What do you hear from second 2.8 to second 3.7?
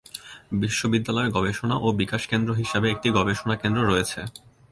একটি গবেষণা